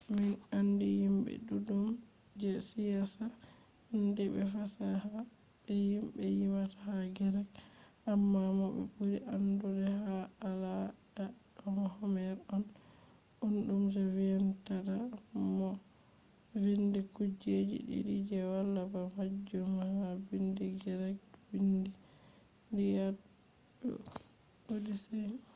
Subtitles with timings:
[0.15, 1.83] min andi himbe duddum
[2.39, 3.25] je siyasa
[3.93, 5.17] andiibe fasaha
[5.63, 7.49] be himbe yimata ha greek.
[8.11, 10.15] amma mo be buri andugo ha
[10.49, 11.25] alada
[11.57, 12.63] do homer on
[13.65, 13.71] bumdo
[14.15, 14.95] je vindata
[15.57, 15.69] mo
[16.63, 21.91] vindi kujeji didi je wala ba majum ha biindi greek: biindi
[22.75, 23.17] lliad
[23.79, 23.87] be
[24.73, 25.29] odyssey